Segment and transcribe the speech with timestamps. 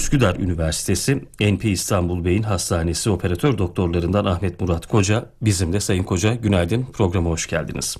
[0.00, 5.80] Üsküdar Üniversitesi NP İstanbul Beyin Hastanesi operatör doktorlarından Ahmet Murat Koca bizimle.
[5.80, 7.96] Sayın Koca günaydın programa hoş geldiniz.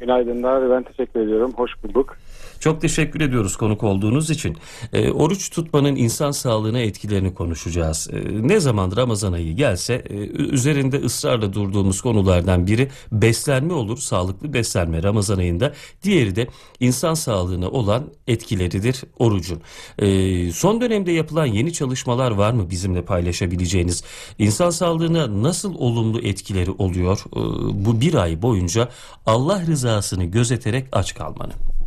[0.00, 1.52] Günaydınlar ben teşekkür ediyorum.
[1.56, 2.16] Hoş bulduk.
[2.60, 4.56] Çok teşekkür ediyoruz konuk olduğunuz için.
[4.92, 8.08] E, oruç tutmanın insan sağlığına etkilerini konuşacağız.
[8.12, 14.52] E, ne zaman Ramazan ayı gelse e, üzerinde ısrarla durduğumuz konulardan biri beslenme olur, sağlıklı
[14.52, 15.72] beslenme Ramazan ayında.
[16.02, 16.46] Diğeri de
[16.80, 19.60] insan sağlığına olan etkileridir orucun.
[19.98, 24.04] E, son dönemde yapılan yeni çalışmalar var mı bizimle paylaşabileceğiniz?
[24.38, 27.40] İnsan sağlığına nasıl olumlu etkileri oluyor e,
[27.84, 28.88] bu bir ay boyunca
[29.26, 31.79] Allah rızasını gözeterek aç kalmanın?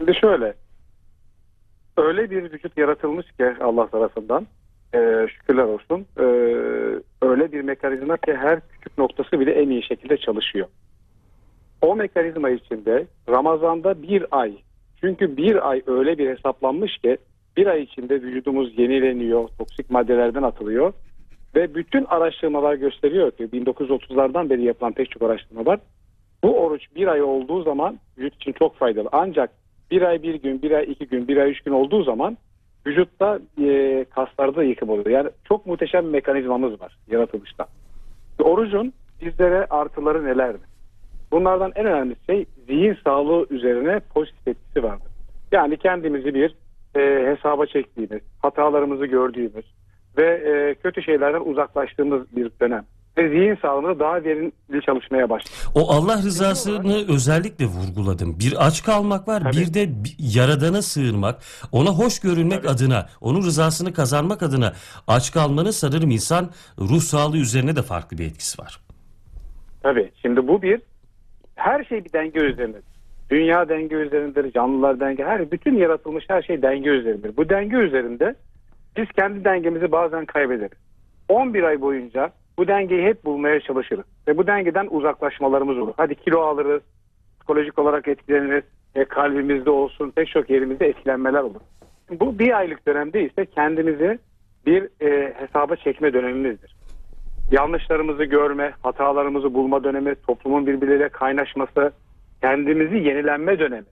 [0.00, 0.54] Şimdi şöyle.
[1.96, 4.46] Öyle bir vücut yaratılmış ki Allah tarafından
[4.94, 6.06] e, şükürler olsun.
[6.18, 6.24] E,
[7.22, 10.66] öyle bir mekanizma ki her küçük noktası bile en iyi şekilde çalışıyor.
[11.82, 14.56] O mekanizma içinde Ramazan'da bir ay
[15.00, 17.18] çünkü bir ay öyle bir hesaplanmış ki
[17.56, 20.92] bir ay içinde vücudumuz yenileniyor, toksik maddelerden atılıyor
[21.54, 25.80] ve bütün araştırmalar gösteriyor ki 1930'lardan beri yapılan pek çok araştırma var.
[26.44, 29.08] Bu oruç bir ay olduğu zaman vücut için çok faydalı.
[29.12, 29.59] Ancak
[29.90, 32.36] bir ay bir gün, bir ay iki gün, bir ay üç gün olduğu zaman
[32.86, 35.06] vücutta e, kaslarda yıkım oluyor.
[35.06, 37.66] Yani çok muhteşem bir mekanizmamız var yaratılışta.
[38.38, 40.70] Orucun bizlere artıları nelerdir?
[41.32, 45.10] Bunlardan en önemli şey zihin sağlığı üzerine pozitif etkisi vardır.
[45.52, 46.54] Yani kendimizi bir
[46.96, 49.64] e, hesaba çektiğimiz, hatalarımızı gördüğümüz
[50.18, 52.84] ve e, kötü şeylerden uzaklaştığımız bir dönem
[53.20, 55.54] ve zihin sağlığımız daha verimli çalışmaya başladı.
[55.74, 58.36] O Allah rızasını özellikle vurguladım.
[58.38, 59.56] Bir aç kalmak var, Tabii.
[59.56, 61.36] bir de yaradana sığınmak,
[61.72, 62.68] ona hoş görünmek Tabii.
[62.68, 64.72] adına, onun rızasını kazanmak adına
[65.08, 68.80] aç kalmanın sanırım insan ruh sağlığı üzerine de farklı bir etkisi var.
[69.82, 70.10] Tabii.
[70.22, 70.80] Şimdi bu bir
[71.54, 72.90] her şey bir denge üzerindedir.
[73.30, 77.36] Dünya denge üzerindedir, canlılar denge, her bütün yaratılmış her şey denge üzerindedir.
[77.36, 78.34] Bu denge üzerinde
[78.96, 80.78] biz kendi dengemizi bazen kaybederiz.
[81.28, 84.04] 11 ay boyunca bu dengeyi hep bulmaya çalışırız.
[84.28, 85.94] Ve bu dengeden uzaklaşmalarımız olur.
[85.96, 86.82] Hadi kilo alırız,
[87.38, 91.60] psikolojik olarak etkileniriz, e, kalbimizde olsun, pek çok yerimizde etkilenmeler olur.
[92.10, 94.18] Bu bir aylık dönemde ise kendimizi
[94.66, 96.80] bir e, hesaba çekme dönemimizdir
[97.50, 101.92] yanlışlarımızı görme, hatalarımızı bulma dönemi, toplumun birbirleriyle kaynaşması,
[102.40, 103.86] kendimizi yenilenme dönemi.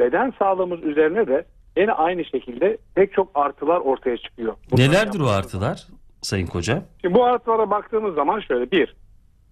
[0.00, 1.44] Beden sağlığımız üzerine de
[1.76, 4.54] yine aynı şekilde pek çok artılar ortaya çıkıyor.
[4.70, 5.86] Bunları Nelerdir o artılar
[6.22, 6.82] Sayın Koca?
[7.00, 8.94] Şimdi bu artılara baktığımız zaman şöyle bir,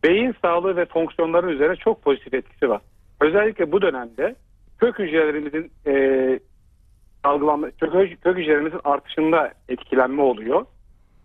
[0.05, 2.81] beyin sağlığı ve fonksiyonları üzerine çok pozitif etkisi var.
[3.21, 4.34] Özellikle bu dönemde
[4.79, 6.41] kök hücrelerimizin e,
[7.25, 7.93] algılanma, kök,
[8.23, 10.67] kök hücrelerimizin artışında etkilenme oluyor.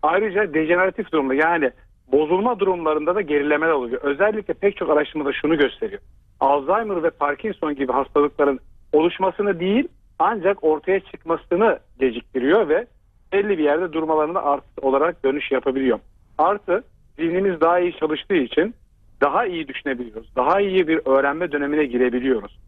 [0.02, 1.70] Ayrıca dejeneratif durumda yani
[2.12, 4.00] bozulma durumlarında da gerilemeler oluyor.
[4.02, 6.00] Özellikle pek çok araştırmada şunu gösteriyor.
[6.40, 8.60] Alzheimer ve Parkinson gibi hastalıkların
[8.92, 9.88] oluşmasını değil
[10.18, 12.86] ancak ortaya çıkmasını geciktiriyor ve
[13.34, 15.98] belli bir yerde durmalarına artı olarak dönüş yapabiliyor.
[16.38, 16.84] Artı
[17.16, 18.74] zihnimiz daha iyi çalıştığı için
[19.20, 20.36] daha iyi düşünebiliyoruz.
[20.36, 22.58] Daha iyi bir öğrenme dönemine girebiliyoruz.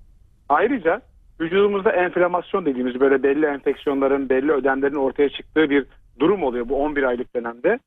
[0.49, 1.01] Ayrıca
[1.41, 5.87] vücudumuzda enflamasyon dediğimiz böyle belli enfeksiyonların, belli ödemlerin ortaya çıktığı bir
[6.19, 7.79] durum oluyor bu 11 aylık dönemde.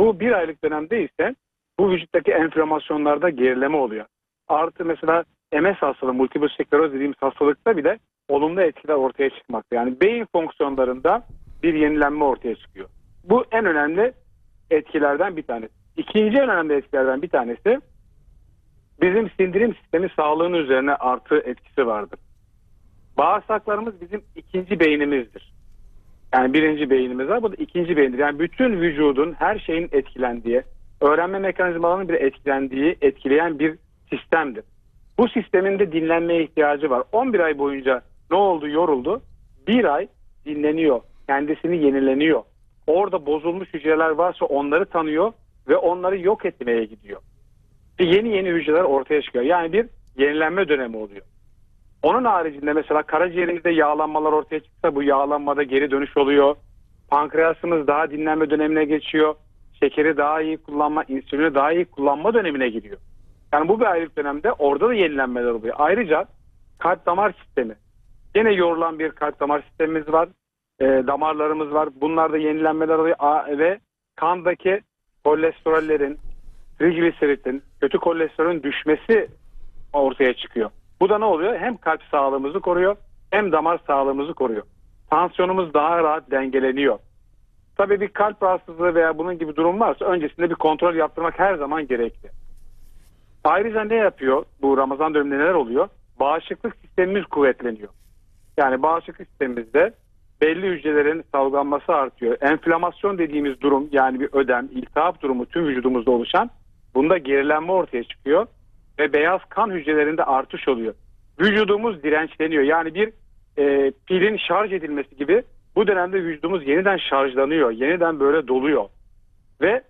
[0.00, 1.34] Bu bir aylık dönemde ise
[1.78, 4.06] bu vücuttaki enflamasyonlarda gerileme oluyor.
[4.48, 9.76] Artı mesela MS hastalığı, multiple skleroz dediğimiz hastalıkta bile olumlu etkiler ortaya çıkmakta.
[9.76, 11.22] Yani beyin fonksiyonlarında
[11.64, 12.88] bir yenilenme ortaya çıkıyor.
[13.24, 14.12] Bu en önemli
[14.70, 15.72] etkilerden bir tanesi.
[15.96, 17.80] İkinci en önemli etkilerden bir tanesi
[19.02, 22.18] bizim sindirim sistemi sağlığının üzerine artı etkisi vardır.
[23.18, 25.54] Bağırsaklarımız bizim ikinci beynimizdir.
[26.34, 28.18] Yani birinci beynimiz var, bu da ikinci beyindir.
[28.18, 30.62] Yani bütün vücudun her şeyin etkilendiği,
[31.00, 33.78] öğrenme mekanizmalarının bir etkilendiği, etkileyen bir
[34.10, 34.64] sistemdir.
[35.18, 37.02] Bu sistemin de dinlenmeye ihtiyacı var.
[37.12, 39.22] 11 ay boyunca ne oldu, yoruldu.
[39.68, 40.08] Bir ay
[40.46, 42.42] dinleniyor, kendisini yenileniyor.
[42.86, 45.32] Orada bozulmuş hücreler varsa onları tanıyor
[45.68, 47.20] ve onları yok etmeye gidiyor.
[48.00, 49.44] Ve yeni yeni hücreler ortaya çıkıyor.
[49.44, 49.86] Yani bir
[50.18, 51.22] yenilenme dönemi oluyor.
[52.02, 56.56] Onun haricinde mesela karaciğerimizde yağlanmalar ortaya çıksa bu yağlanmada geri dönüş oluyor.
[57.10, 59.34] Pankreasımız daha dinlenme dönemine geçiyor.
[59.80, 62.98] Şekeri daha iyi kullanma, insülini daha iyi kullanma dönemine giriyor.
[63.52, 65.74] Yani bu bir aylık dönemde orada da yenilenmeler oluyor.
[65.78, 66.24] Ayrıca
[66.78, 67.74] kalp damar sistemi.
[68.36, 70.28] Yine yorulan bir kalp damar sistemimiz var.
[70.80, 71.88] E, damarlarımız var.
[72.00, 73.16] Bunlarda yenilenmeler oluyor.
[73.18, 73.78] A, ve
[74.16, 74.80] kandaki
[75.24, 76.18] kolesterollerin,
[76.78, 79.28] trigliseritin, kötü kolesterolün düşmesi
[79.92, 80.70] ortaya çıkıyor.
[81.00, 81.56] Bu da ne oluyor?
[81.56, 82.96] Hem kalp sağlığımızı koruyor
[83.30, 84.62] hem damar sağlığımızı koruyor.
[85.10, 86.98] Tansiyonumuz daha rahat dengeleniyor.
[87.76, 91.86] Tabii bir kalp rahatsızlığı veya bunun gibi durum varsa öncesinde bir kontrol yaptırmak her zaman
[91.86, 92.28] gerekli.
[93.44, 94.44] Ayrıca ne yapıyor?
[94.62, 95.88] Bu Ramazan döneminde neler oluyor?
[96.20, 97.88] Bağışıklık sistemimiz kuvvetleniyor.
[98.56, 99.92] Yani bağışıklık sistemimizde
[100.40, 102.36] belli hücrelerin salgılanması artıyor.
[102.40, 106.50] Enflamasyon dediğimiz durum yani bir ödem, iltihap durumu tüm vücudumuzda oluşan
[106.94, 108.46] bunda gerilenme ortaya çıkıyor
[108.98, 110.94] ve beyaz kan hücrelerinde artış oluyor.
[111.40, 112.62] Vücudumuz dirençleniyor.
[112.62, 113.12] Yani bir
[113.58, 115.42] e, pilin şarj edilmesi gibi
[115.76, 117.70] bu dönemde vücudumuz yeniden şarjlanıyor.
[117.70, 118.84] Yeniden böyle doluyor.
[119.60, 119.82] Ve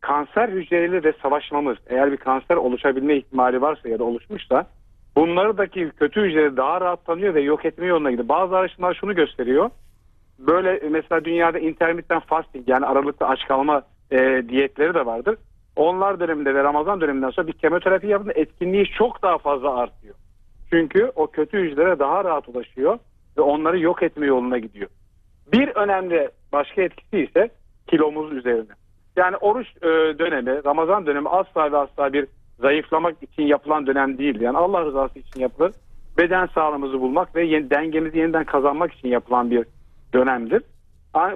[0.00, 4.66] kanser hücreleriyle de savaşmamız eğer bir kanser oluşabilme ihtimali varsa ya da oluşmuşsa
[5.16, 8.28] bunlardaki kötü hücreleri daha rahat tanıyor ve yok etme yoluna gidiyor.
[8.28, 9.70] Bazı araştırmalar şunu gösteriyor.
[10.38, 15.36] Böyle mesela dünyada intermittent fasting yani aralıklı aç kalma e, diyetleri de vardır.
[15.76, 20.14] Onlar döneminde ve Ramazan döneminden sonra bir kemoterapi yaptığında etkinliği çok daha fazla artıyor.
[20.70, 22.98] Çünkü o kötü hücrelere daha rahat ulaşıyor
[23.38, 24.88] ve onları yok etme yoluna gidiyor.
[25.52, 27.50] Bir önemli başka etkisi ise
[27.86, 28.72] kilomuz üzerine.
[29.16, 32.26] Yani oruç e, dönemi, Ramazan dönemi asla ve asla bir
[32.60, 34.40] zayıflamak için yapılan dönem değil.
[34.40, 35.72] Yani Allah rızası için yapılır.
[36.18, 39.66] Beden sağlığımızı bulmak ve yeni, dengemizi yeniden kazanmak için yapılan bir
[40.14, 40.62] dönemdir.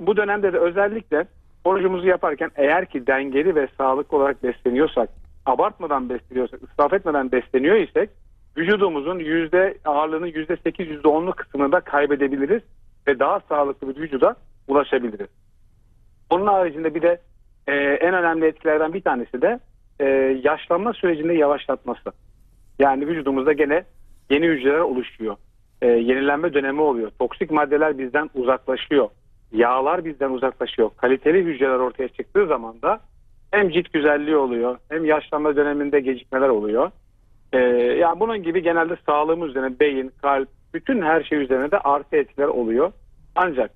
[0.01, 1.27] Bu dönemde de özellikle
[1.65, 5.09] orucumuzu yaparken eğer ki dengeli ve sağlıklı olarak besleniyorsak,
[5.47, 8.11] abartmadan besleniyorsak, ısraf etmeden besleniyor isek
[8.57, 12.63] vücudumuzun yüzde ağırlığının yüzde sekiz, yüzde onluk kısmını da kaybedebiliriz
[13.09, 14.37] ve daha sağlıklı bir vücuda
[14.69, 15.29] ulaşabiliriz.
[16.31, 17.21] Onun haricinde bir de
[17.67, 19.61] e, en önemli etkilerden bir tanesi de
[20.01, 20.05] e,
[20.45, 22.13] yaşlanma sürecinde yavaşlatması.
[22.79, 23.85] Yani vücudumuzda gene
[24.31, 25.37] yeni hücreler oluşuyor.
[25.83, 27.11] E, yenilenme dönemi oluyor.
[27.19, 29.09] Toksik maddeler bizden uzaklaşıyor.
[29.53, 30.91] Yağlar bizden uzaklaşıyor.
[30.97, 33.01] Kaliteli hücreler ortaya çıktığı zaman da
[33.51, 36.91] hem cilt güzelliği oluyor hem yaşlanma döneminde gecikmeler oluyor.
[37.53, 37.59] E,
[37.99, 42.47] yani bunun gibi genelde sağlığımız üzerine beyin, kalp, bütün her şey üzerine de artı etkiler
[42.47, 42.93] oluyor.
[43.35, 43.71] Ancak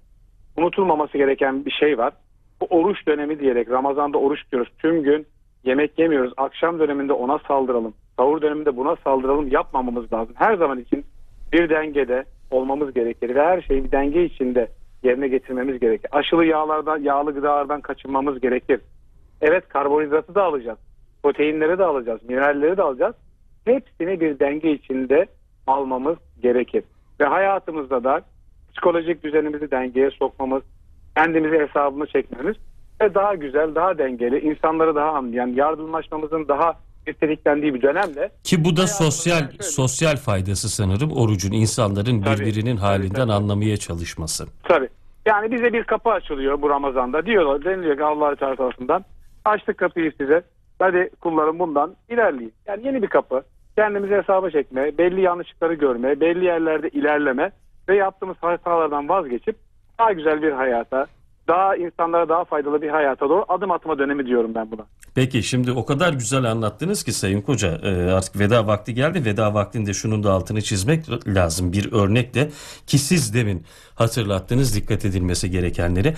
[0.56, 2.12] unutulmaması gereken bir şey var.
[2.60, 4.72] Bu oruç dönemi diyerek Ramazan'da oruç tutuyoruz.
[4.78, 5.26] Tüm gün
[5.64, 6.32] yemek yemiyoruz.
[6.36, 7.94] Akşam döneminde ona saldıralım.
[8.16, 10.34] Sahur döneminde buna saldıralım yapmamamız lazım.
[10.38, 11.04] Her zaman için
[11.54, 14.68] bir dengede olmamız gerekir ve her şeyi bir denge içinde
[15.02, 16.08] yerine getirmemiz gerekir.
[16.12, 18.80] Aşılı yağlardan, yağlı gıdalardan kaçınmamız gerekir.
[19.40, 20.78] Evet karbonhidratı da alacağız.
[21.22, 22.20] Proteinleri de alacağız.
[22.28, 23.14] Mineralleri de alacağız.
[23.64, 25.26] Hepsini bir denge içinde
[25.66, 26.84] almamız gerekir.
[27.20, 28.20] Ve hayatımızda da
[28.72, 30.62] psikolojik düzenimizi dengeye sokmamız,
[31.16, 32.56] kendimizi hesabını çekmemiz
[33.00, 36.72] ve daha güzel, daha dengeli, insanları daha anlayan, yardımlaşmamızın daha
[37.06, 42.76] niteliklendiği bir dönemle Ki bu da sosyal şöyle- sosyal faydası sanırım orucun insanların Tabii, birbirinin
[42.76, 43.32] tabii, halinden tabii.
[43.32, 44.46] anlamaya çalışması.
[44.62, 44.88] Tabii.
[45.26, 47.26] Yani bize bir kapı açılıyor bu Ramazan'da.
[47.26, 49.04] Diyorlar, deniliyor ki Allah tarafından.
[49.44, 50.42] Açtık kapıyı size.
[50.78, 52.52] Hadi kullarım bundan ilerleyin.
[52.66, 53.42] Yani yeni bir kapı.
[53.76, 57.50] Kendimizi hesaba çekme, belli yanlışlıkları görme, belli yerlerde ilerleme
[57.88, 59.56] ve yaptığımız hatalardan vazgeçip
[59.98, 61.06] daha güzel bir hayata,
[61.48, 64.86] daha insanlara daha faydalı bir hayata doğru adım atma dönemi diyorum ben buna.
[65.14, 69.24] Peki şimdi o kadar güzel anlattınız ki Sayın Koca e, artık veda vakti geldi.
[69.24, 72.50] Veda vaktinde şunun da altını çizmek lazım bir örnekle
[72.86, 73.64] ki siz demin
[73.94, 76.08] hatırlattınız dikkat edilmesi gerekenleri.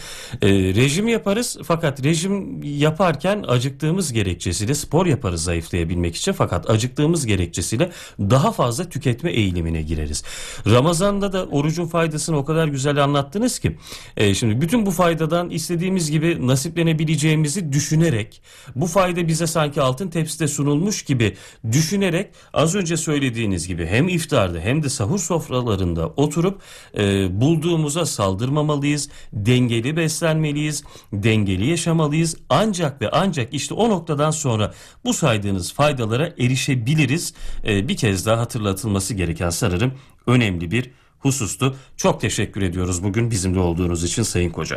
[0.42, 7.90] E, rejim yaparız fakat rejim yaparken acıktığımız gerekçesiyle spor yaparız zayıflayabilmek için fakat acıktığımız gerekçesiyle
[8.20, 10.24] daha fazla tüketme eğilimine gireriz.
[10.66, 13.76] Ramazan'da da orucun faydasını o kadar güzel anlattınız ki
[14.16, 18.42] e, şimdi bütün bu faydadan istediğimiz gibi nasiplenebileceğimizi düşünerek
[18.74, 21.36] bu fayda bize sanki altın tepside sunulmuş gibi
[21.72, 26.62] düşünerek az önce söylediğiniz gibi hem iftarda hem de sahur sofralarında oturup
[26.98, 32.36] e, bulduğumuza saldırmamalıyız, dengeli beslenmeliyiz, dengeli yaşamalıyız.
[32.48, 34.72] Ancak ve ancak işte o noktadan sonra
[35.04, 37.34] bu saydığınız faydalara erişebiliriz.
[37.66, 39.92] E, bir kez daha hatırlatılması gereken sanırım
[40.26, 41.74] önemli bir husustu.
[41.96, 44.76] Çok teşekkür ediyoruz bugün bizimle olduğunuz için Sayın Koca.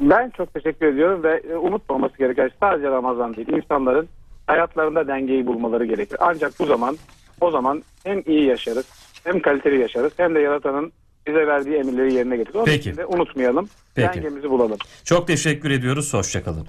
[0.00, 3.48] Ben çok teşekkür ediyorum ve e, unutmaması gereken sadece Ramazan değil.
[3.48, 4.08] İnsanların
[4.46, 6.16] hayatlarında dengeyi bulmaları gerekir.
[6.20, 6.96] Ancak bu zaman
[7.40, 8.86] o zaman hem iyi yaşarız
[9.24, 10.92] hem kaliteli yaşarız hem de yaratanın
[11.26, 12.56] bize verdiği emirleri yerine getiririz.
[12.56, 12.80] Onun Peki.
[12.90, 13.68] için de unutmayalım.
[13.94, 14.14] Peki.
[14.14, 14.78] Dengemizi bulalım.
[15.04, 16.14] Çok teşekkür ediyoruz.
[16.14, 16.64] Hoşçakalın.